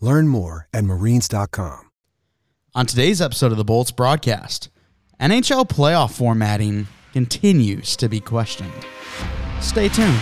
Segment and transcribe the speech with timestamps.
[0.00, 1.90] Learn more at marines.com.
[2.74, 4.68] On today's episode of the Bolts broadcast,
[5.20, 8.72] NHL playoff formatting continues to be questioned.
[9.60, 10.20] Stay tuned.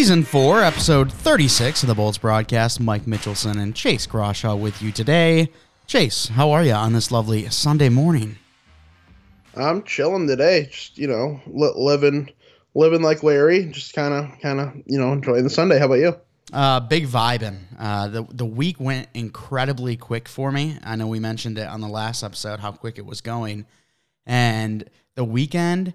[0.00, 2.80] Season 4, episode 36 of the Bolts broadcast.
[2.80, 5.50] Mike Mitchelson and Chase Groshaw with you today.
[5.86, 8.38] Chase, how are you on this lovely Sunday morning?
[9.54, 12.30] I'm chilling today, just you know, li- living,
[12.72, 15.78] living like Larry, just kind of, kind of, you know, enjoying the Sunday.
[15.78, 16.16] How about you?
[16.50, 17.58] Uh, big vibing.
[17.78, 20.78] Uh, the the week went incredibly quick for me.
[20.82, 23.66] I know we mentioned it on the last episode how quick it was going,
[24.24, 25.92] and the weekend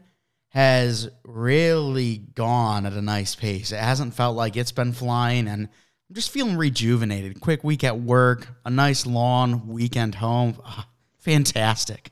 [0.55, 3.73] has really gone at a nice pace.
[3.73, 5.67] It hasn't felt like it's been flying, and
[6.09, 7.41] I'm just feeling rejuvenated.
[7.41, 10.57] Quick week at work, a nice long weekend home.
[10.63, 10.87] Ah,
[11.19, 12.11] fantastic.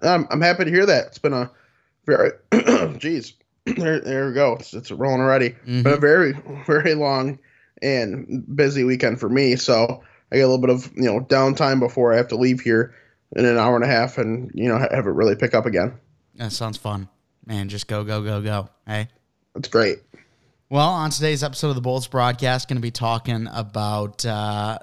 [0.00, 1.08] I'm, I'm happy to hear that.
[1.08, 1.50] It's been a
[2.06, 2.30] very,
[2.98, 3.32] geez,
[3.66, 4.52] there, there we go.
[4.52, 5.50] It's, it's rolling already.
[5.50, 5.82] Mm-hmm.
[5.82, 7.40] Been a very, very long
[7.82, 9.56] and busy weekend for me.
[9.56, 12.60] So I get a little bit of you know downtime before I have to leave
[12.60, 12.94] here
[13.34, 15.98] in an hour and a half, and you know have it really pick up again.
[16.36, 17.08] That sounds fun.
[17.48, 18.68] Man, just go, go, go, go.
[18.86, 19.08] Hey.
[19.54, 20.00] That's great.
[20.68, 24.78] Well, on today's episode of the Bolts broadcast, going to be talking about uh,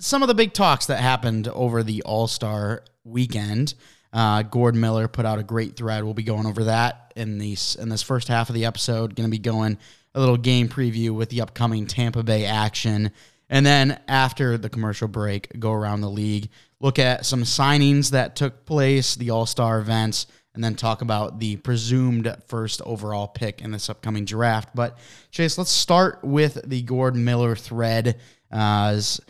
[0.00, 3.74] some of the big talks that happened over the All Star weekend.
[4.12, 6.02] Uh, Gord Miller put out a great thread.
[6.02, 9.14] We'll be going over that in these in this first half of the episode.
[9.14, 9.78] Going to be going
[10.12, 13.12] a little game preview with the upcoming Tampa Bay action,
[13.48, 16.48] and then after the commercial break, go around the league,
[16.80, 21.38] look at some signings that took place, the All Star events and then talk about
[21.38, 24.70] the presumed first overall pick in this upcoming draft.
[24.74, 24.98] But
[25.30, 28.18] Chase, let's start with the Gordon Miller thread.
[28.50, 29.20] As,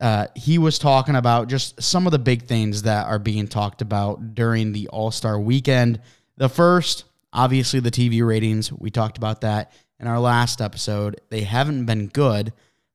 [0.00, 3.82] uh, he was talking about just some of the big things that are being talked
[3.82, 6.00] about during the All Star weekend.
[6.36, 8.72] The first, obviously, the TV ratings.
[8.72, 11.20] We talked about that in our last episode.
[11.30, 12.52] They haven't been good,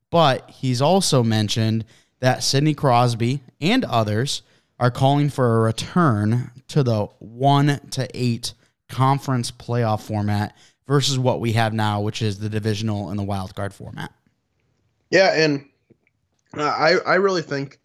[0.10, 1.86] but he's also mentioned
[2.22, 4.44] that Sidney Crosby and others
[4.80, 8.54] are calling for a return to the one to eight
[8.90, 10.56] conference playoff format
[10.88, 14.14] versus what we have now, which is the divisional and the wild card format.
[15.10, 15.66] Yeah, and
[16.58, 17.80] uh, I I really think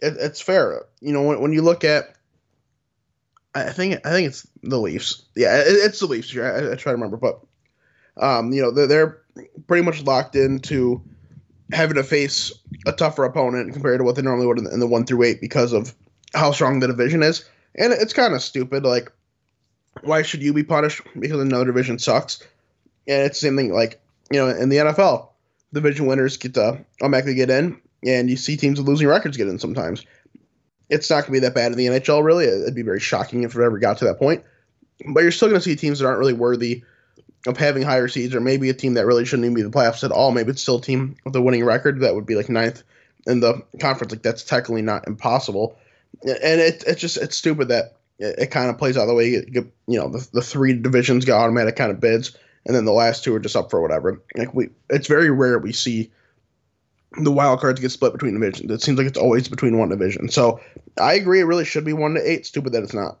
[0.00, 0.84] it, it's fair.
[1.00, 2.14] You know, when, when you look at,
[3.54, 5.24] I think I think it's the Leafs.
[5.34, 6.36] Yeah, it, it's the Leafs.
[6.36, 7.40] I, I try to remember, but
[8.16, 9.22] um, you know they're, they're
[9.66, 11.02] pretty much locked into
[11.72, 12.52] having to face
[12.86, 15.22] a tougher opponent compared to what they normally would in the, in the one through
[15.24, 15.94] eight because of
[16.34, 17.44] how strong the division is.
[17.78, 18.84] And it's kind of stupid.
[18.84, 19.12] Like,
[20.02, 22.42] why should you be punished because another division sucks?
[23.06, 23.72] And it's the same thing.
[23.72, 24.00] Like,
[24.30, 25.28] you know, in the NFL,
[25.72, 29.48] division winners get to automatically get in, and you see teams with losing records get
[29.48, 30.04] in sometimes.
[30.88, 32.44] It's not going to be that bad in the NHL, really.
[32.44, 34.44] It'd be very shocking if it ever got to that point.
[35.08, 36.84] But you're still going to see teams that aren't really worthy
[37.46, 40.04] of having higher seeds, or maybe a team that really shouldn't even be the playoffs
[40.04, 40.32] at all.
[40.32, 42.82] Maybe it's still a team with a winning record that would be like ninth
[43.26, 44.12] in the conference.
[44.12, 45.76] Like that's technically not impossible,
[46.22, 49.28] and it it's just it's stupid that it, it kind of plays out the way
[49.28, 52.84] you, get, you know the, the three divisions get automatic kind of bids, and then
[52.84, 54.22] the last two are just up for whatever.
[54.36, 56.10] Like we, it's very rare we see
[57.18, 58.70] the wild cards get split between divisions.
[58.70, 60.28] It seems like it's always between one division.
[60.28, 60.60] So
[61.00, 61.40] I agree.
[61.40, 62.46] It really should be one to eight.
[62.46, 63.18] Stupid that it's not.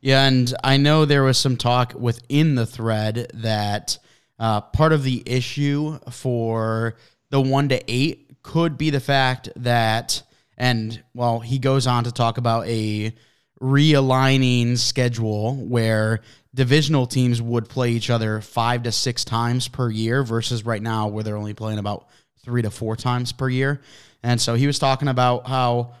[0.00, 3.98] Yeah, and I know there was some talk within the thread that
[4.38, 6.96] uh, part of the issue for
[7.30, 10.22] the one to eight could be the fact that,
[10.56, 13.14] and well, he goes on to talk about a
[13.60, 16.20] realigning schedule where
[16.54, 21.08] divisional teams would play each other five to six times per year versus right now
[21.08, 22.08] where they're only playing about
[22.44, 23.80] three to four times per year.
[24.22, 25.94] And so he was talking about how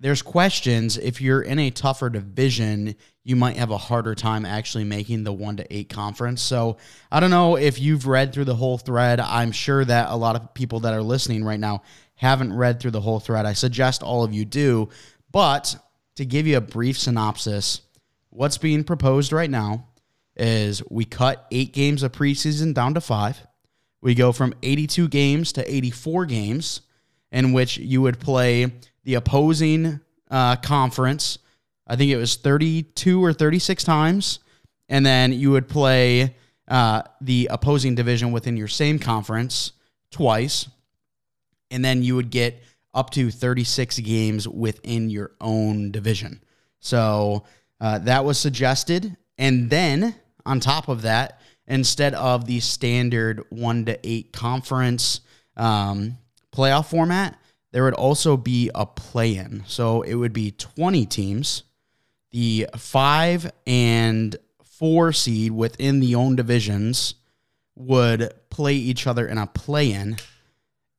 [0.00, 2.94] there's questions if you're in a tougher division,
[3.24, 6.40] you might have a harder time actually making the one to eight conference.
[6.40, 6.76] So
[7.10, 9.20] I don't know if you've read through the whole thread.
[9.20, 11.82] I'm sure that a lot of people that are listening right now
[12.18, 13.46] haven't read through the whole thread.
[13.46, 14.88] I suggest all of you do.
[15.30, 15.76] But
[16.16, 17.82] to give you a brief synopsis,
[18.30, 19.86] what's being proposed right now
[20.36, 23.46] is we cut eight games of preseason down to five.
[24.00, 26.80] We go from 82 games to 84 games,
[27.30, 28.72] in which you would play
[29.04, 30.00] the opposing
[30.30, 31.38] uh, conference.
[31.86, 34.40] I think it was 32 or 36 times.
[34.88, 36.34] And then you would play
[36.66, 39.72] uh, the opposing division within your same conference
[40.10, 40.68] twice.
[41.70, 42.62] And then you would get
[42.94, 46.42] up to 36 games within your own division.
[46.80, 47.44] So
[47.80, 49.16] uh, that was suggested.
[49.36, 50.14] And then
[50.46, 55.20] on top of that, instead of the standard one to eight conference
[55.56, 56.16] um,
[56.52, 57.38] playoff format,
[57.72, 59.62] there would also be a play in.
[59.66, 61.64] So it would be 20 teams.
[62.30, 64.34] The five and
[64.64, 67.14] four seed within the own divisions
[67.74, 70.16] would play each other in a play in.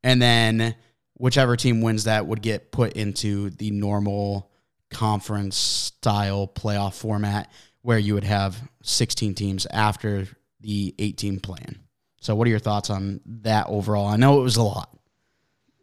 [0.03, 0.75] And then
[1.15, 4.51] whichever team wins that would get put into the normal
[4.89, 7.51] conference style playoff format
[7.81, 10.27] where you would have 16 teams after
[10.61, 11.79] the 18 plan.
[12.21, 14.07] So, what are your thoughts on that overall?
[14.07, 14.89] I know it was a lot.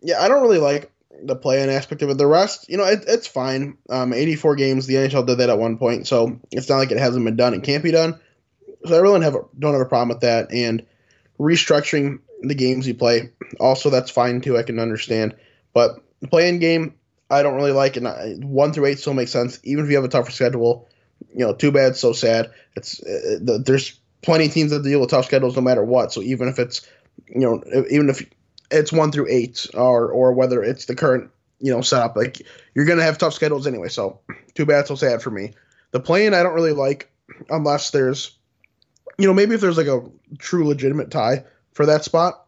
[0.03, 0.91] Yeah, I don't really like
[1.23, 2.19] the play-in aspect of it.
[2.19, 3.79] The rest, you know, it, it's fine.
[3.89, 4.87] Um, 84 games.
[4.87, 7.55] The NHL did that at one point, so it's not like it hasn't been done.
[7.55, 8.21] It can't be done.
[8.85, 10.53] So I really don't have a, don't have a problem with that.
[10.53, 10.85] And
[11.41, 13.31] restructuring the games you play,
[13.61, 14.57] also that's fine too.
[14.57, 15.35] I can understand.
[15.73, 16.95] But the play-in game,
[17.31, 17.97] I don't really like.
[17.97, 20.89] And one through eight still makes sense, even if you have a tougher schedule.
[21.35, 22.51] You know, too bad, so sad.
[22.77, 26.13] It's uh, there's plenty of teams that deal with tough schedules no matter what.
[26.13, 26.87] So even if it's
[27.29, 28.29] you know even if
[28.71, 32.43] it's one through eight or or whether it's the current you know setup, like
[32.75, 33.89] you're gonna have tough schedules anyway.
[33.89, 34.21] So
[34.55, 35.53] too bad, so sad for me.
[35.93, 37.11] The play-in I don't really like
[37.49, 38.37] unless there's
[39.19, 40.03] you know maybe if there's like a
[40.39, 42.46] true legitimate tie for that spot,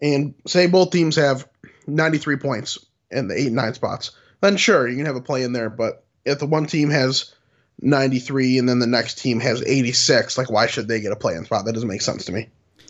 [0.00, 1.48] and say both teams have
[1.86, 2.78] 93 points
[3.10, 5.70] in the eight and nine spots, then sure you can have a play in there.
[5.70, 7.34] But if the one team has
[7.80, 11.44] 93 and then the next team has 86 like why should they get a play-in
[11.44, 11.64] spot?
[11.64, 12.48] That doesn't make sense to me.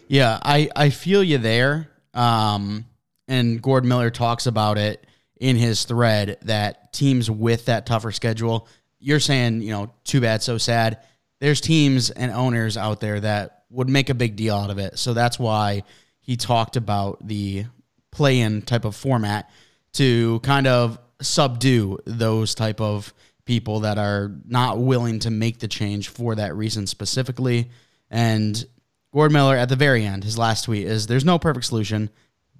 [0.09, 1.89] Yeah i i feel you there.
[2.15, 2.87] Um
[3.29, 5.07] and gord miller talks about it
[5.41, 8.69] in his thread that teams with that tougher schedule
[9.03, 10.99] you're saying you know too bad so sad.
[11.41, 14.99] There's teams and owners out there that would make a big deal out of it.
[14.99, 15.83] So that's why
[16.23, 17.67] he talked about the
[18.11, 19.51] play-in type of format
[19.93, 23.13] to kind of subdue those type of
[23.45, 27.71] people that are not willing to make the change for that reason specifically.
[28.11, 28.65] And
[29.13, 32.09] Gord Miller at the very end, his last tweet is there's no perfect solution,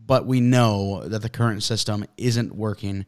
[0.05, 3.07] but we know that the current system isn't working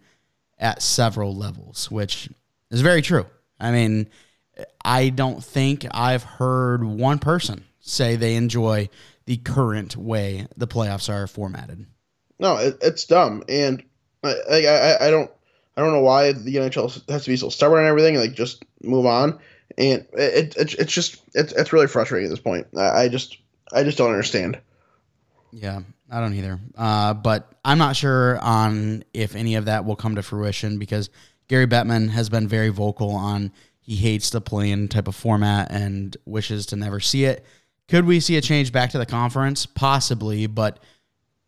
[0.58, 2.28] at several levels, which
[2.70, 3.26] is very true.
[3.58, 4.08] I mean,
[4.84, 8.88] I don't think I've heard one person say they enjoy
[9.26, 11.86] the current way the playoffs are formatted.
[12.38, 13.82] No, it, it's dumb, and
[14.22, 15.30] I, I I don't
[15.76, 18.16] I don't know why the NHL has to be so stubborn and everything.
[18.16, 19.38] Like, just move on.
[19.76, 22.66] And it, it it's just it's it's really frustrating at this point.
[22.76, 23.38] I, I just
[23.72, 24.58] I just don't understand.
[25.52, 26.60] Yeah, I don't either.
[26.76, 31.10] Uh, but I'm not sure on if any of that will come to fruition because
[31.48, 36.16] Gary Bettman has been very vocal on he hates the play-in type of format and
[36.24, 37.44] wishes to never see it.
[37.88, 39.66] Could we see a change back to the conference?
[39.66, 40.80] Possibly, but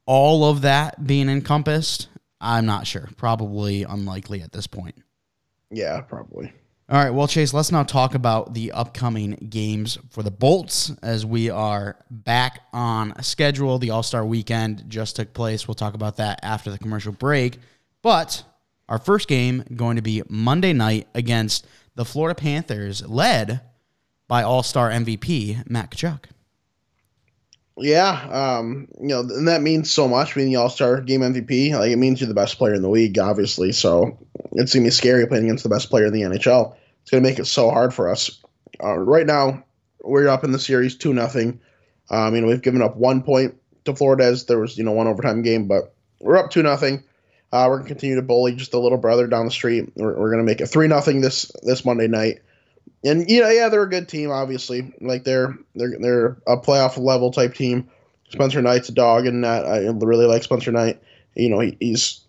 [0.05, 2.09] all of that being encompassed,
[2.40, 3.09] I'm not sure.
[3.16, 4.97] Probably unlikely at this point.
[5.71, 6.52] Yeah, probably.
[6.88, 11.26] All right, well, Chase, let's now talk about the upcoming games for the Bolts as
[11.26, 13.78] we are back on schedule.
[13.78, 15.66] The All Star weekend just took place.
[15.66, 17.59] We'll talk about that after the commercial break.
[18.02, 18.45] But
[18.88, 21.66] our first game going to be Monday night against
[21.97, 23.62] the Florida Panthers, led
[24.28, 26.25] by All Star MVP Matt Tkachuk.
[27.78, 31.73] Yeah, um, you know, and that means so much being the All Star Game MVP.
[31.73, 33.73] Like it means you're the best player in the league, obviously.
[33.73, 34.18] So
[34.52, 36.75] it's gonna be scary playing against the best player in the NHL.
[37.02, 38.40] It's gonna make it so hard for us.
[38.83, 39.62] Uh, right now,
[40.02, 41.61] we're up in the series two nothing.
[42.09, 43.54] Um, you know, we've given up one point
[43.85, 47.04] to Florida as there was you know one overtime game, but we're up two nothing.
[47.52, 49.92] Uh, we're gonna continue to bully just the little brother down the street.
[49.97, 52.40] We're, we're gonna make it three nothing this this Monday night.
[53.05, 54.31] And you know, yeah, they're a good team.
[54.31, 57.88] Obviously, like they're they're they're a playoff level type team.
[58.31, 61.00] Spencer Knight's a dog, and that I really like Spencer Knight.
[61.35, 62.21] You know, he, he's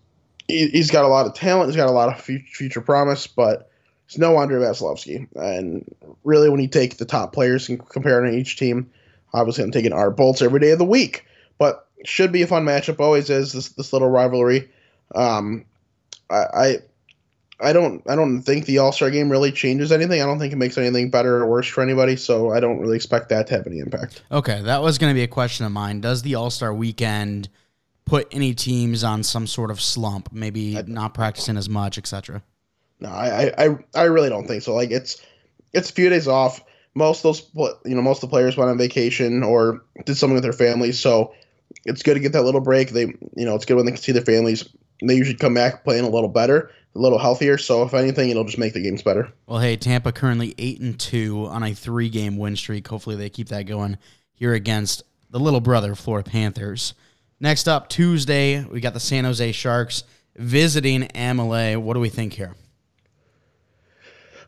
[0.46, 1.68] he, has got a lot of talent.
[1.68, 3.70] He's got a lot of future promise, but
[4.06, 5.28] it's no Andrei Vasilevskiy.
[5.34, 5.84] And
[6.24, 8.90] really, when you take the top players and compare them to each team,
[9.34, 11.26] obviously I'm taking Art Bolts every day of the week.
[11.58, 13.00] But should be a fun matchup.
[13.00, 14.70] Always is this this little rivalry.
[15.14, 15.64] Um,
[16.30, 16.76] I, I
[17.60, 20.22] I don't I don't think the All Star game really changes anything.
[20.22, 22.16] I don't think it makes anything better or worse for anybody.
[22.16, 24.22] So I don't really expect that to have any impact.
[24.30, 26.00] Okay, that was going to be a question of mine.
[26.00, 27.48] Does the All Star weekend
[28.04, 30.32] put any teams on some sort of slump?
[30.32, 32.42] Maybe I, not practicing as much, etc.
[33.00, 34.74] No, I, I I really don't think so.
[34.74, 35.20] Like it's
[35.72, 36.64] it's a few days off.
[36.94, 40.34] Most of those you know most of the players went on vacation or did something
[40.34, 41.00] with their families.
[41.00, 41.34] So
[41.84, 42.90] it's good to get that little break.
[42.90, 44.68] They you know it's good when they can see their families.
[45.02, 47.58] They usually come back playing a little better a little healthier.
[47.58, 49.32] So if anything, it'll just make the games better.
[49.46, 52.88] Well, hey, Tampa currently eight and two on a three game win streak.
[52.88, 53.98] Hopefully, they keep that going
[54.34, 56.94] here against the little brother Florida Panthers.
[57.40, 60.04] Next up, Tuesday, we got the San Jose Sharks
[60.36, 61.76] visiting Amalie.
[61.76, 62.54] What do we think here?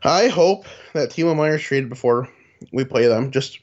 [0.03, 2.27] I hope that Timo Meier's traded before
[2.73, 3.31] we play them.
[3.31, 3.59] Just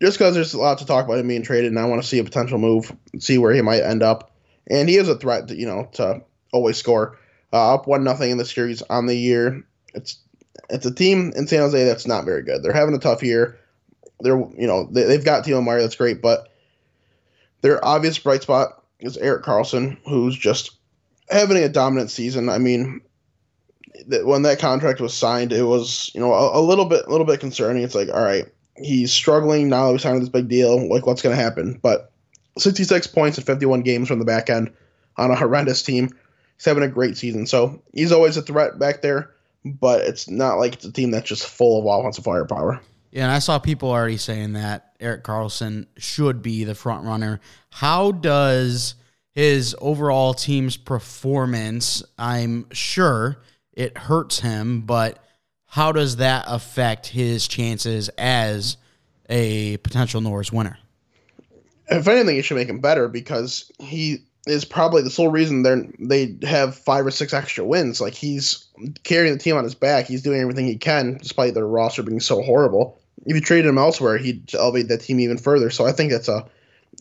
[0.00, 2.08] just because there's a lot to talk about him being traded, and I want to
[2.08, 4.32] see a potential move, see where he might end up.
[4.68, 7.18] And he is a threat, to, you know, to always score
[7.54, 9.64] uh, up one nothing in the series on the year.
[9.94, 10.18] It's
[10.70, 12.62] it's a team in San Jose that's not very good.
[12.62, 13.58] They're having a tough year.
[14.20, 16.48] They're you know they, they've got Timo Meier that's great, but
[17.60, 20.72] their obvious bright spot is Erik Karlsson, who's just
[21.30, 22.48] having a dominant season.
[22.48, 23.00] I mean,
[24.24, 27.26] when that contract was signed, it was you know a, a, little bit a little
[27.26, 27.84] bit concerning.
[27.84, 28.46] It's like all right,
[28.78, 29.92] he's struggling now.
[29.92, 30.88] He's signed this big deal.
[30.88, 31.78] Like what's going to happen?
[31.80, 32.10] But
[32.58, 34.72] 66 points in 51 games from the back end
[35.16, 36.10] on a horrendous team
[36.64, 37.46] he's having a great season.
[37.46, 39.30] So he's always a threat back there,
[39.64, 42.80] but it's not like it's a team that's just full of offensive firepower.
[43.12, 47.40] Yeah, and I saw people already saying that Erik Karlsson should be the front runner.
[47.70, 48.94] How does
[49.32, 53.42] his overall team's performance, I'm sure
[53.72, 55.22] it hurts him, but
[55.66, 58.78] how does that affect his chances as
[59.28, 60.78] a potential Norris winner?
[61.88, 65.88] If anything, it should make him better because he is probably the sole reason they
[65.98, 68.00] they have five or six extra wins.
[68.00, 68.66] Like he's
[69.02, 70.06] carrying the team on his back.
[70.06, 72.98] He's doing everything he can, despite their roster being so horrible.
[73.26, 75.70] If you traded him elsewhere, he'd elevate that team even further.
[75.70, 76.46] So I think that's a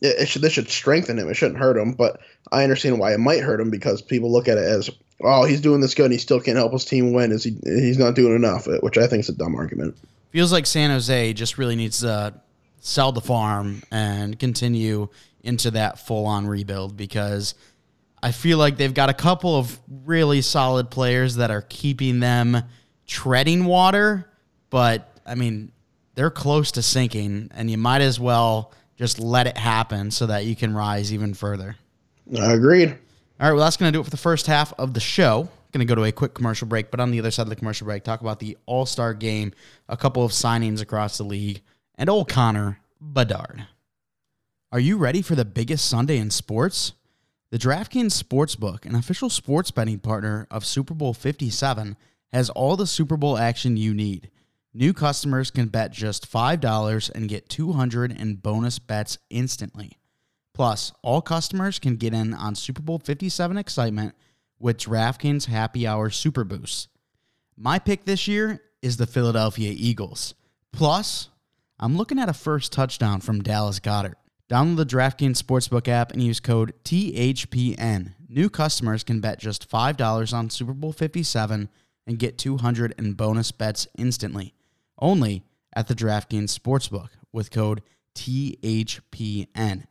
[0.01, 1.29] it, it should this should strengthen him.
[1.29, 2.21] It shouldn't hurt him, but
[2.51, 4.89] I understand why it might hurt him because people look at it as
[5.21, 7.31] oh he's doing this good and he still can't help his team win.
[7.31, 7.57] Is he?
[7.63, 9.97] He's not doing enough, uh, which I think is a dumb argument.
[10.31, 12.31] Feels like San Jose just really needs to uh,
[12.79, 15.09] sell the farm and continue
[15.43, 17.53] into that full on rebuild because
[18.21, 22.63] I feel like they've got a couple of really solid players that are keeping them
[23.05, 24.31] treading water,
[24.69, 25.71] but I mean,
[26.15, 30.45] they're close to sinking, and you might as well just let it happen so that
[30.45, 31.75] you can rise even further.
[32.33, 32.89] Agreed.
[33.39, 35.49] All right, well, that's going to do it for the first half of the show.
[35.71, 37.55] Going to go to a quick commercial break, but on the other side of the
[37.55, 39.53] commercial break, talk about the All Star game,
[39.89, 41.61] a couple of signings across the league,
[41.95, 43.65] and old Connor Bedard.
[44.73, 46.93] Are you ready for the biggest Sunday in sports?
[47.51, 51.95] The DraftKings Sportsbook, an official sports betting partner of Super Bowl 57,
[52.31, 54.31] has all the Super Bowl action you need.
[54.73, 59.99] New customers can bet just $5 and get 200 in bonus bets instantly.
[60.55, 64.15] Plus, all customers can get in on Super Bowl 57 excitement
[64.57, 66.87] with DraftKings Happy Hour Super Boost.
[67.55, 70.33] My pick this year is the Philadelphia Eagles.
[70.71, 71.29] Plus,
[71.79, 74.15] I'm looking at a first touchdown from Dallas Goedert.
[74.53, 78.13] Download the DraftKings Sportsbook app and use code THPN.
[78.29, 81.69] New customers can bet just $5 on Super Bowl 57
[82.05, 84.53] and get 200 in bonus bets instantly.
[84.99, 85.41] Only
[85.75, 87.81] at the DraftKings Sportsbook with code
[88.13, 89.85] THPN.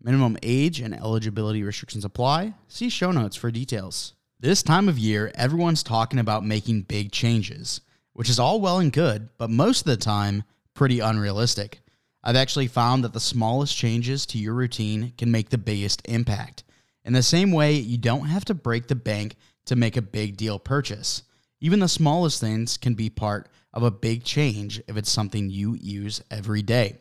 [0.00, 2.54] Minimum age and eligibility restrictions apply.
[2.68, 4.14] See show notes for details.
[4.38, 7.80] This time of year, everyone's talking about making big changes,
[8.12, 11.80] which is all well and good, but most of the time, pretty unrealistic.
[12.26, 16.64] I've actually found that the smallest changes to your routine can make the biggest impact.
[17.04, 20.38] In the same way, you don't have to break the bank to make a big
[20.38, 21.24] deal purchase.
[21.60, 25.74] Even the smallest things can be part of a big change if it's something you
[25.74, 26.96] use every day,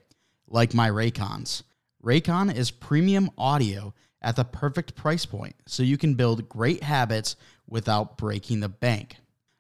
[0.48, 1.64] like my Raycons.
[2.04, 7.38] Raycon is premium audio at the perfect price point, so you can build great habits
[7.66, 9.16] without breaking the bank.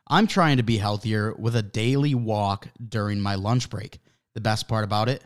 [0.07, 3.99] I'm trying to be healthier with a daily walk during my lunch break.
[4.33, 5.23] The best part about it,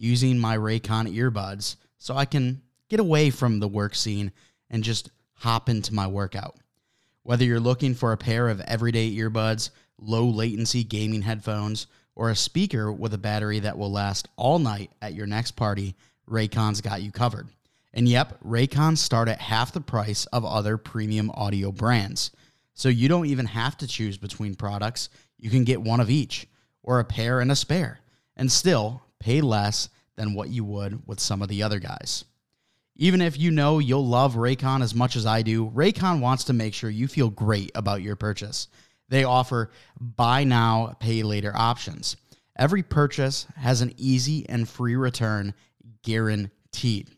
[0.00, 4.32] using my Raycon earbuds so I can get away from the work scene
[4.70, 6.56] and just hop into my workout.
[7.22, 12.36] Whether you're looking for a pair of everyday earbuds, low latency gaming headphones, or a
[12.36, 15.94] speaker with a battery that will last all night at your next party,
[16.28, 17.48] Raycon's got you covered.
[17.92, 22.30] And yep, Raycons start at half the price of other premium audio brands.
[22.72, 25.10] So you don't even have to choose between products.
[25.38, 26.46] You can get one of each,
[26.82, 28.00] or a pair and a spare,
[28.36, 32.24] and still pay less than what you would with some of the other guys.
[32.96, 36.52] Even if you know you'll love Raycon as much as I do, Raycon wants to
[36.52, 38.68] make sure you feel great about your purchase.
[39.08, 42.16] They offer buy now, pay later options.
[42.58, 45.54] Every purchase has an easy and free return
[46.02, 47.10] guaranteed.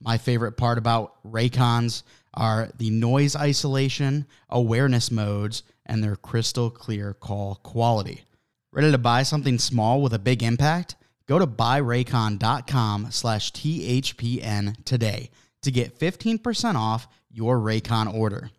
[0.00, 2.02] My favorite part about Raycons
[2.34, 8.24] are the noise isolation, awareness modes, and their crystal clear call quality.
[8.72, 10.96] Ready to buy something small with a big impact?
[11.28, 15.30] Go to buyraycon.com slash THPN today
[15.62, 18.50] to get 15% off your Raycon order.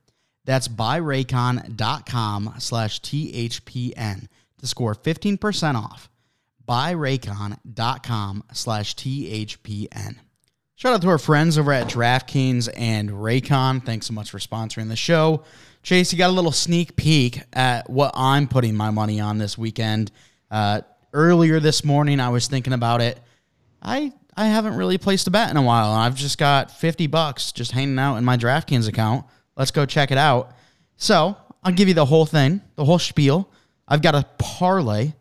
[0.45, 4.27] That's buyraycon.com slash THPN
[4.59, 6.09] to score 15% off.
[6.67, 10.15] Buyraycon.com slash THPN.
[10.75, 13.83] Shout out to our friends over at DraftKings and Raycon.
[13.83, 15.43] Thanks so much for sponsoring the show.
[15.81, 19.57] Chase, you got a little sneak peek at what I'm putting my money on this
[19.57, 20.11] weekend.
[20.51, 20.81] Uh,
[21.13, 23.19] earlier this morning, I was thinking about it.
[23.81, 27.51] I I haven't really placed a bet in a while, I've just got 50 bucks
[27.51, 29.25] just hanging out in my DraftKings account.
[29.57, 30.53] Let's go check it out.
[30.95, 33.51] So I'll give you the whole thing, the whole spiel.
[33.85, 35.11] I've got a parlay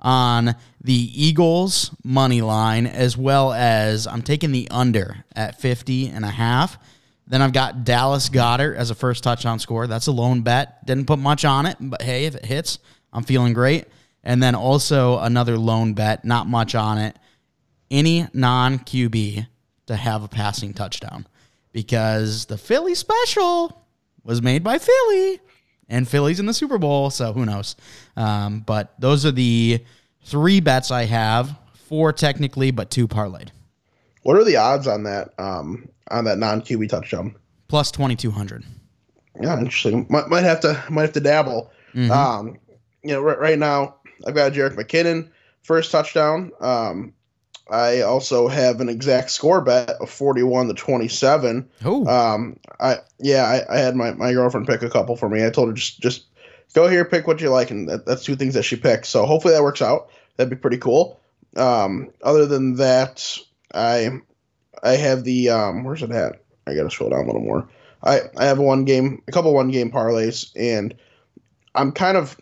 [0.00, 6.24] on the Eagles money line as well as I'm taking the under at 50 and
[6.24, 6.78] a half.
[7.26, 9.88] Then I've got Dallas Goedert as a first touchdown score.
[9.88, 10.86] That's a lone bet.
[10.86, 12.78] Didn't put much on it, but hey, if it hits,
[13.12, 13.86] I'm feeling great.
[14.28, 17.16] And then also another lone bet, not much on it.
[17.90, 19.46] Any non QB
[19.86, 21.26] to have a passing touchdown
[21.72, 23.86] because the Philly special
[24.22, 25.40] was made by Philly
[25.88, 27.74] and Philly's in the Super Bowl, so who knows?
[28.18, 29.82] Um, but those are the
[30.24, 33.48] three bets I have, four technically, but two parlayed.
[34.24, 35.30] What are the odds on that?
[35.38, 37.34] Um, on that non QB touchdown?
[37.68, 38.62] Plus twenty two hundred.
[39.40, 40.06] Yeah, interesting.
[40.10, 41.72] Might, might have to might have to dabble.
[41.94, 42.10] Mm-hmm.
[42.10, 42.58] Um,
[43.02, 45.30] you know, right, right now I've got Jerick McKinnon
[45.62, 46.52] first touchdown.
[46.60, 47.12] Um,
[47.70, 51.68] I also have an exact score bet of 41 to 27.
[51.84, 52.06] Oh.
[52.06, 55.44] Um, I yeah, I, I, had my, my girlfriend pick a couple for me.
[55.44, 56.24] I told her just just
[56.74, 59.06] go here, pick what you like, and that, that's two things that she picked.
[59.06, 60.08] So hopefully that works out.
[60.36, 61.20] That'd be pretty cool.
[61.56, 63.36] Um, other than that,
[63.74, 64.10] I
[64.82, 66.40] I have the um, where's it at?
[66.66, 67.68] I gotta scroll down a little more.
[68.02, 70.94] I I have one game, a couple one game parlays, and
[71.74, 72.40] I'm kind of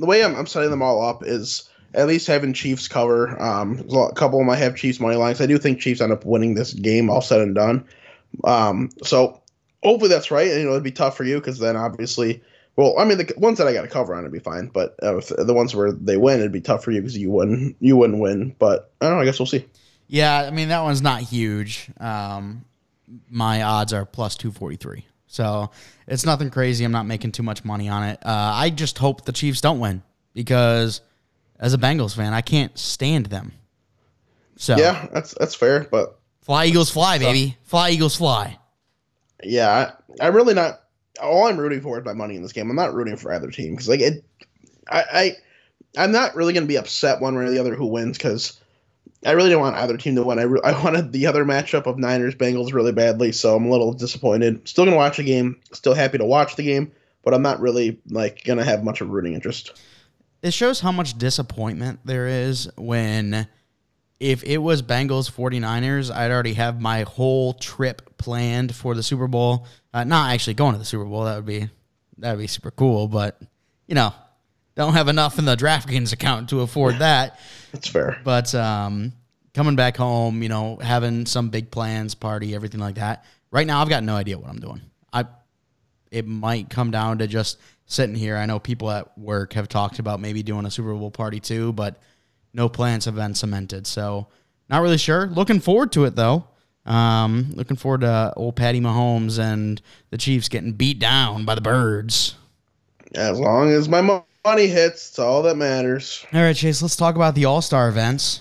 [0.00, 3.40] the way I'm, I'm setting them all up is at least having Chiefs cover.
[3.40, 5.40] Um, a couple of them I have Chiefs money lines.
[5.40, 7.84] I do think Chiefs end up winning this game, all said and done.
[8.44, 9.40] Um, so
[9.82, 10.48] hopefully that's right.
[10.48, 12.42] And, You know, it'd be tough for you because then obviously,
[12.76, 14.96] well, I mean, the ones that I got to cover on it'd be fine, but
[15.02, 17.96] uh, the ones where they win, it'd be tough for you because you wouldn't you
[17.96, 18.54] wouldn't win.
[18.58, 19.22] But I don't know.
[19.22, 19.66] I guess we'll see.
[20.06, 21.90] Yeah, I mean that one's not huge.
[22.00, 22.64] Um,
[23.28, 25.04] my odds are plus two forty three.
[25.30, 25.70] So
[26.08, 26.84] it's nothing crazy.
[26.84, 28.18] I'm not making too much money on it.
[28.20, 30.02] Uh, I just hope the Chiefs don't win
[30.34, 31.02] because
[31.60, 33.52] as a Bengals fan, I can't stand them.
[34.56, 35.86] So yeah, that's that's fair.
[35.88, 38.58] But fly Eagles, fly, baby, fly Eagles, fly.
[39.44, 40.80] Yeah, I, I'm really not.
[41.22, 42.68] All I'm rooting for is my money in this game.
[42.68, 44.24] I'm not rooting for either team because like it,
[44.88, 45.36] I, I
[45.96, 48.59] I'm not really going to be upset one way or the other who wins because
[49.24, 50.38] I really didn't want either team to win.
[50.38, 53.70] I, re- I wanted the other matchup of Niners Bengals really badly, so I'm a
[53.70, 54.66] little disappointed.
[54.68, 55.60] Still gonna watch the game.
[55.72, 59.08] Still happy to watch the game, but I'm not really like gonna have much of
[59.08, 59.72] a rooting interest
[60.42, 63.46] it shows how much disappointment there is when
[64.18, 69.26] if it was Bengals 49ers, I'd already have my whole trip planned for the Super
[69.26, 69.66] Bowl.
[69.94, 71.24] Uh, not actually going to the Super Bowl.
[71.24, 71.68] That would be
[72.18, 73.40] that would be super cool, but
[73.86, 74.12] you know,
[74.80, 77.38] don't have enough in the DraftKings account to afford that.
[77.72, 78.20] That's fair.
[78.24, 79.12] But um,
[79.54, 83.24] coming back home, you know, having some big plans, party, everything like that.
[83.50, 84.80] Right now, I've got no idea what I'm doing.
[85.12, 85.26] I
[86.10, 88.36] it might come down to just sitting here.
[88.36, 91.72] I know people at work have talked about maybe doing a Super Bowl party too,
[91.72, 92.00] but
[92.54, 93.86] no plans have been cemented.
[93.86, 94.28] So
[94.68, 95.26] not really sure.
[95.26, 96.46] Looking forward to it though.
[96.86, 101.60] Um, looking forward to old Patty Mahomes and the Chiefs getting beat down by the
[101.60, 102.36] birds.
[103.14, 104.00] As long as my
[104.44, 106.24] money hits, it's all that matters.
[106.32, 106.82] All right, Chase.
[106.82, 108.40] Let's talk about the All Star events.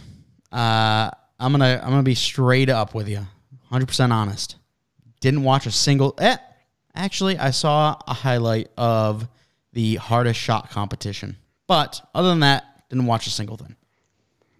[0.52, 1.10] Uh,
[1.40, 3.26] I'm gonna I'm gonna be straight up with you,
[3.70, 4.56] hundred percent honest.
[5.22, 6.16] Didn't watch a single.
[6.20, 6.38] Eh,
[6.96, 9.28] actually, I saw a highlight of
[9.74, 11.38] the hardest shot competition.
[11.68, 13.76] But other than that, didn't watch a single thing.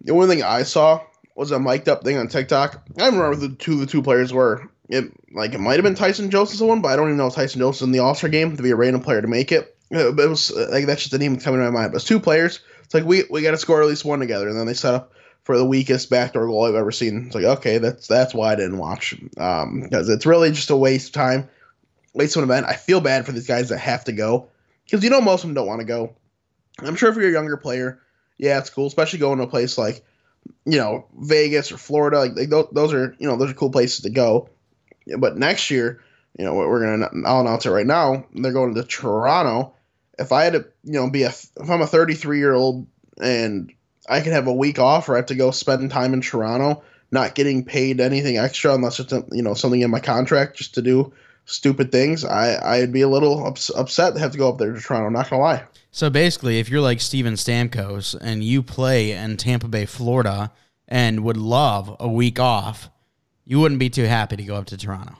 [0.02, 1.02] The only thing I saw
[1.34, 2.82] was a mic'd up thing on TikTok.
[2.96, 4.70] I don't remember who the two the two players were.
[4.88, 7.34] it like it might have been Tyson Joseph's one, but I don't even know if
[7.34, 9.76] Tyson Joseph in the All Star game to be a random player to make it.
[9.90, 11.92] It was uh, like that's just the name coming to my mind.
[11.92, 12.60] But it's two players.
[12.84, 14.94] It's like we we got to score at least one together, and then they set
[14.94, 17.26] up for the weakest backdoor goal I've ever seen.
[17.26, 20.76] It's like okay, that's that's why I didn't watch um because it's really just a
[20.76, 21.48] waste of time,
[22.14, 22.66] waste of an event.
[22.66, 24.48] I feel bad for these guys that have to go
[24.84, 26.14] because you know most of them don't want to go.
[26.78, 28.00] I'm sure if you're a younger player,
[28.38, 30.04] yeah, it's cool, especially going to a place like
[30.64, 32.20] you know Vegas or Florida.
[32.20, 34.48] Like, like those, those are you know those are cool places to go.
[35.18, 36.00] But next year,
[36.38, 38.24] you know, we're gonna I'll announce it right now.
[38.34, 39.74] They're going to Toronto.
[40.20, 42.86] If I had to, you know, be a if I'm a 33 year old
[43.20, 43.72] and
[44.08, 46.82] I can have a week off or I have to go spend time in Toronto,
[47.10, 50.74] not getting paid anything extra unless it's um, you know something in my contract just
[50.74, 51.12] to do
[51.46, 54.72] stupid things, I I'd be a little ups, upset to have to go up there
[54.72, 55.08] to Toronto.
[55.10, 55.64] Not gonna lie.
[55.90, 60.52] So basically, if you're like Steven Stamkos and you play in Tampa Bay, Florida,
[60.86, 62.90] and would love a week off,
[63.44, 65.16] you wouldn't be too happy to go up to Toronto.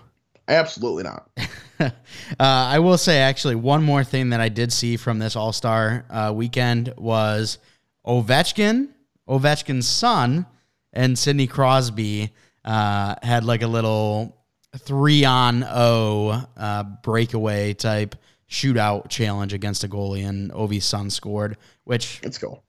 [0.51, 1.29] Absolutely not.
[1.81, 1.91] uh,
[2.39, 6.05] I will say, actually, one more thing that I did see from this All Star
[6.11, 7.59] uh, weekend was
[8.07, 8.89] Ovechkin,
[9.29, 10.47] Ovechkin's son,
[10.93, 12.33] and Sidney Crosby
[12.65, 14.37] uh, had like a little
[14.79, 18.17] three on O uh, breakaway type
[18.49, 22.63] shootout challenge against a goalie, and Ovi's son scored, which Let's go.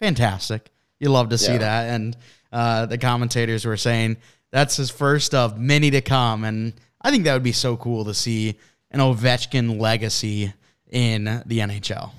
[0.00, 0.70] fantastic.
[0.98, 1.58] You love to see Yeah.
[1.58, 1.88] that.
[1.90, 2.16] And
[2.52, 4.16] uh, the commentators were saying
[4.50, 6.42] that's his first of many to come.
[6.42, 8.56] And I think that would be so cool to see
[8.90, 10.52] an Ovechkin legacy
[10.90, 12.10] in the NHL.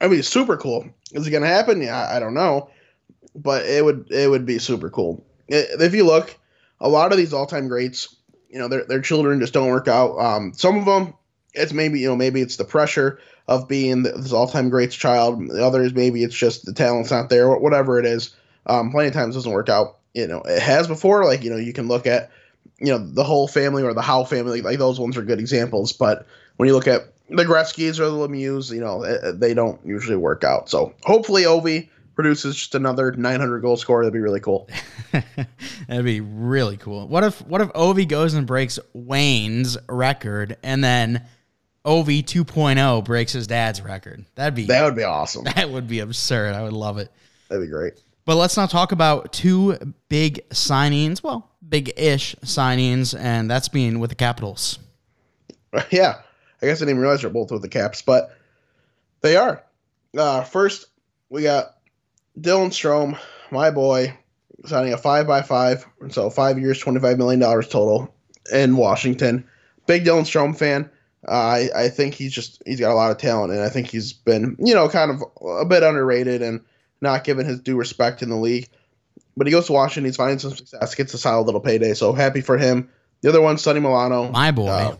[0.00, 0.88] I mean, super cool.
[1.12, 1.80] Is it gonna happen?
[1.82, 2.70] Yeah, I don't know,
[3.34, 5.24] but it would it would be super cool.
[5.48, 6.36] If you look,
[6.80, 8.16] a lot of these all time greats,
[8.48, 10.16] you know, their their children just don't work out.
[10.18, 11.14] Um, some of them,
[11.54, 15.46] it's maybe you know maybe it's the pressure of being this all time greats child.
[15.48, 17.48] The others maybe it's just the talent's not there.
[17.48, 18.34] wh- Whatever it is,
[18.66, 19.98] um, plenty of times doesn't work out.
[20.14, 21.24] You know, it has before.
[21.24, 22.30] Like you know, you can look at
[22.82, 24.60] you know the Hull family or the Howe family.
[24.60, 25.92] Like those ones are good examples.
[25.92, 29.80] But when you look at the Gretzky's or the Lemieux, you know, eh, they don't
[29.86, 30.68] usually work out.
[30.68, 34.02] So hopefully Ovi produces just another 900 goal scorer.
[34.02, 34.68] That'd be really cool.
[35.88, 37.06] That'd be really cool.
[37.06, 41.24] What if what if Ovi goes and breaks Wayne's record and then
[41.84, 44.24] Ovi 2.0 breaks his dad's record?
[44.34, 45.44] That'd be That would be awesome.
[45.56, 46.54] that would be absurd.
[46.54, 47.10] I would love it.
[47.48, 47.94] That'd be great.
[48.24, 51.22] But let's not talk about two big signings.
[51.22, 54.78] Well, big ish signings, and that's being with the Capitals.
[55.90, 56.20] yeah,
[56.60, 58.36] I guess I didn't realize they're both with the Caps, but
[59.22, 59.64] they are.
[60.16, 60.86] Uh, first,
[61.30, 61.78] we got
[62.38, 63.18] Dylan Strome,
[63.50, 64.16] my boy,
[64.66, 68.14] signing a five by five, so five years, twenty five million dollars total
[68.52, 69.48] in Washington.
[69.86, 70.90] Big Dylan Strome fan.
[71.26, 73.88] Uh, I I think he's just he's got a lot of talent, and I think
[73.88, 75.22] he's been you know kind of
[75.60, 76.60] a bit underrated and
[77.02, 78.68] not given his due respect in the league.
[79.36, 82.12] But he goes to Washington, he's finding some success, gets a solid little payday, so
[82.12, 82.88] happy for him.
[83.22, 84.68] The other one, Sonny Milano, My boy.
[84.68, 84.96] uh,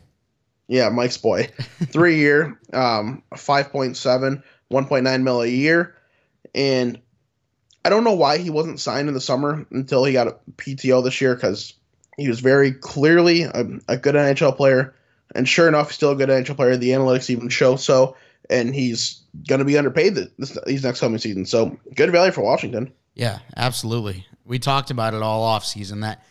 [0.68, 1.48] yeah, Mike's boy.
[1.86, 5.94] Three year, um, 5.7, 1.9 mil a year.
[6.54, 7.00] And
[7.84, 11.04] I don't know why he wasn't signed in the summer until he got a PTO
[11.04, 11.74] this year because
[12.16, 14.94] he was very clearly a, a good NHL player.
[15.34, 16.76] And sure enough, he's still a good NHL player.
[16.76, 18.16] The analytics even show so.
[18.50, 21.46] And he's going to be underpaid this, these next coming season.
[21.46, 22.92] So good value for Washington.
[23.14, 24.26] Yeah, absolutely.
[24.44, 26.22] We talked about it all off season that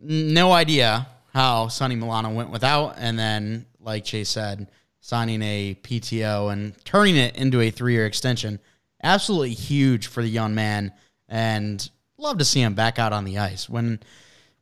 [0.00, 4.68] no idea how Sonny Milano went without, and then, like Chase said,
[5.00, 8.58] signing a PTO and turning it into a three year extension.
[9.02, 10.92] Absolutely huge for the young man,
[11.28, 13.68] and love to see him back out on the ice.
[13.68, 14.00] When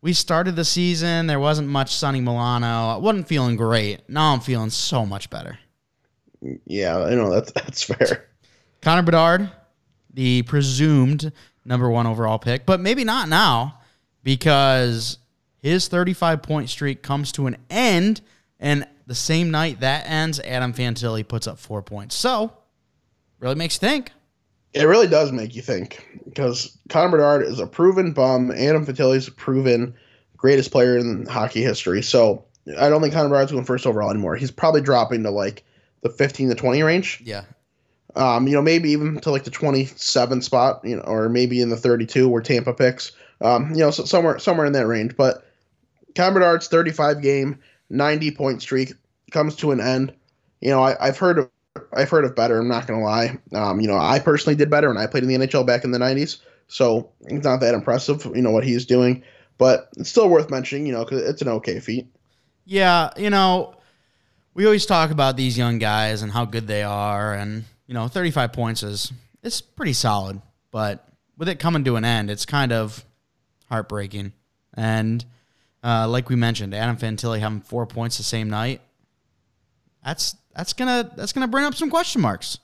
[0.01, 2.67] we started the season, there wasn't much Sonny Milano.
[2.67, 4.09] I wasn't feeling great.
[4.09, 5.59] Now I'm feeling so much better.
[6.67, 8.29] Yeah, I know that's that's fair.
[8.83, 9.51] Connor Bedard,
[10.13, 11.33] the presumed
[11.65, 13.81] number one overall pick, but maybe not now
[14.23, 15.19] because
[15.59, 18.21] his 35 point streak comes to an end.
[18.61, 22.15] And the same night that ends, Adam Fantilli puts up four points.
[22.15, 22.53] So,
[23.39, 24.13] really makes you think.
[24.75, 28.51] It really does make you think because Connor Bedard is a proven bum.
[28.51, 29.95] Adam Fantilli is a proven
[30.37, 32.03] greatest player in hockey history.
[32.03, 32.45] So
[32.79, 34.37] I don't think Connor Bedard's going first overall anymore.
[34.37, 35.65] He's probably dropping to like
[36.03, 37.23] the 15 to 20 range.
[37.25, 37.45] Yeah.
[38.17, 41.69] Um, you know, maybe even to like the 27 spot, you know, or maybe in
[41.69, 43.13] the 32 where Tampa picks.
[43.41, 45.17] Um, you know, so somewhere somewhere in that range.
[45.17, 45.47] But
[46.17, 47.59] Connor Bedard's 35 game,
[47.91, 48.95] 90 point streak
[49.31, 50.13] comes to an end.
[50.61, 51.51] You know, I, I've heard of
[51.93, 52.59] I've heard of better.
[52.59, 53.39] I'm not gonna lie.
[53.53, 55.93] Um, you know, I personally did better when I played in the NHL back in
[55.93, 58.25] the '90s, so it's not that impressive.
[58.35, 59.23] You know what he's doing,
[59.59, 60.87] but it's still worth mentioning.
[60.87, 62.09] You know, because it's an okay feat.
[62.69, 63.11] Yeah.
[63.17, 63.75] You know,
[64.59, 67.33] we always talk about these young guys and how good they are.
[67.33, 70.43] And, you know, 35 points is it's pretty solid.
[70.73, 73.05] But with it coming to an end, it's kind of
[73.69, 74.33] heartbreaking.
[74.75, 75.25] And
[75.81, 78.81] Uh, like we mentioned, Adam Fantilli having four points the same night.
[80.05, 82.59] That's that's gonna that's gonna bring up some question marks.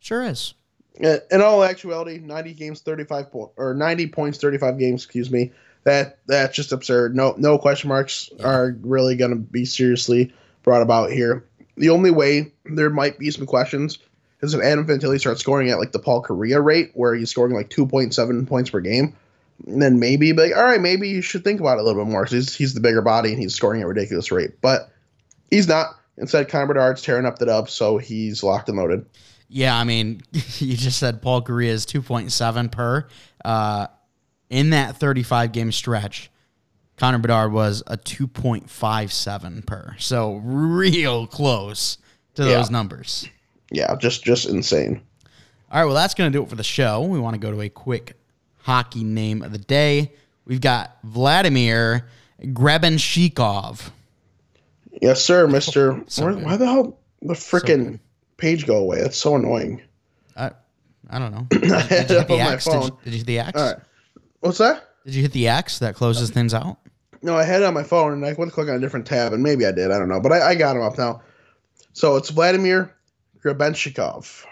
[0.00, 0.52] Sure is.
[1.00, 5.02] In all actuality, 90 games, 35 points, or 90 points, 35 games.
[5.02, 5.52] Excuse me.
[5.84, 7.16] That that's just absurd.
[7.16, 8.46] No no question marks yeah.
[8.46, 10.30] are really going to be seriously
[10.68, 11.44] brought about here.
[11.76, 13.98] The only way there might be some questions
[14.42, 17.54] is if Adam Fantilli starts scoring at like the Paul Kariya rate, where he's scoring
[17.54, 19.16] like 2.7 points per game.
[19.66, 22.22] Then maybe, like, all right, maybe you should think about it a little bit more
[22.22, 24.60] because he's, he's the bigger body and he's scoring at a ridiculous rate.
[24.60, 24.90] But
[25.50, 25.94] he's not.
[26.18, 29.06] Instead, Connor Bedard's tearing up the dub, so he's locked and loaded.
[29.48, 33.08] Yeah, I mean, you just said Paul Kariya is 2.7 per.
[33.44, 33.86] Uh,
[34.50, 36.30] in that 35 game stretch,
[36.98, 39.94] Connor Bedard was a 2.57 per.
[39.98, 41.98] So real close
[42.34, 42.56] to yeah.
[42.56, 43.28] those numbers.
[43.70, 45.00] Yeah, just just insane.
[45.70, 47.02] All right, well that's going to do it for the show.
[47.02, 48.14] We want to go to a quick
[48.58, 50.12] hockey name of the day.
[50.44, 52.08] We've got Vladimir
[52.42, 53.90] Grebenshchikov.
[55.00, 56.02] Yes, sir, oh, Mister.
[56.08, 58.00] so why the hell the freaking so
[58.38, 59.02] page go away?
[59.02, 59.82] That's so annoying.
[60.36, 60.52] I,
[61.10, 61.46] I don't know.
[61.50, 62.64] Did, did you hit the X?
[62.64, 63.60] Did you, did you hit the X?
[63.60, 63.82] All right.
[64.40, 64.88] What's that?
[65.04, 66.78] Did you hit the X that closes things out?
[67.22, 69.06] No, I had it on my phone and I went to click on a different
[69.06, 69.90] tab, and maybe I did.
[69.90, 71.22] I don't know, but I, I got him up now.
[71.92, 72.94] So it's Vladimir
[73.42, 74.44] Grebenshchikov.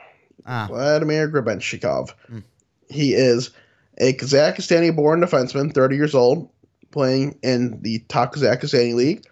[0.47, 0.67] Ah.
[0.69, 2.13] Vladimir Grebenshchikov.
[2.31, 2.43] Mm.
[2.89, 3.51] He is
[3.99, 6.51] a Kazakhstani-born defenseman, 30 years old,
[6.91, 9.27] playing in the top Kazakhstani league.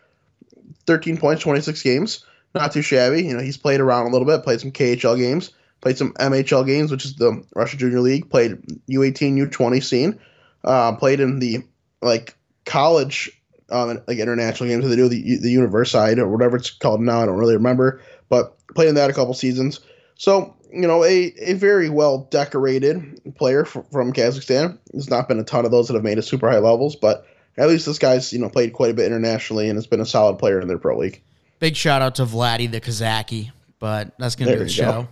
[0.87, 2.25] 13 points, 26 games.
[2.55, 3.25] Not too shabby.
[3.25, 6.67] You know, he's played around a little bit, played some KHL games, played some MHL
[6.67, 8.53] games, which is the Russian Junior League, played
[8.89, 10.21] U18, U20 scene,
[10.63, 11.65] uh, played in the
[12.01, 13.31] like college
[13.71, 17.21] um, like international games that they do the the Universiade or whatever it's called now.
[17.21, 19.81] I don't really remember, but played in that a couple seasons.
[20.17, 24.79] So you know, a, a very well decorated player f- from Kazakhstan.
[24.93, 27.27] There's not been a ton of those that have made it super high levels, but
[27.57, 30.07] at least this guy's you know played quite a bit internationally and has been a
[30.07, 31.23] solid player in their pro league.
[31.61, 34.85] Big shout out to Vladdy the Kazaki, but that's gonna there be the show.
[34.85, 35.09] Go.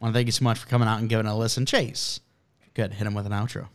[0.00, 2.20] Want to thank you so much for coming out and giving a listen, Chase.
[2.74, 3.68] Good, hit him with an outro.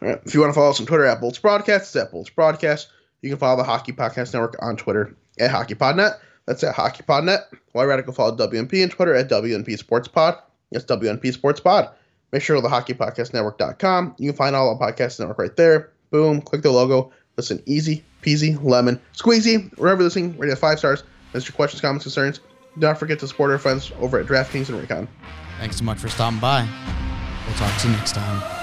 [0.00, 0.20] Right.
[0.24, 2.88] If you want to follow us on Twitter at Bolts Broadcast, it's at Bolts Broadcast.
[3.22, 6.18] You can follow the Hockey Podcast Network on Twitter at HockeyPodNet.
[6.46, 7.44] That's at HockeyPodNet.
[7.72, 10.36] While Radical follow WNP on Twitter at WNP Sports Pod.
[10.70, 11.90] That's WNP Sports Pod.
[12.32, 14.16] Make sure to the hockeypodcastnetwork.com.
[14.18, 15.90] You can find all the podcast network right there.
[16.10, 17.12] Boom, click the logo.
[17.36, 19.76] Listen, easy peasy, lemon, squeezy.
[19.78, 21.04] Wherever listening, rate it five stars.
[21.32, 22.38] That's your questions, comments, concerns.
[22.38, 25.08] Do not forget to support our friends over at DraftKings and Raycon.
[25.58, 26.68] Thanks so much for stopping by.
[27.46, 28.55] We'll talk to you next time.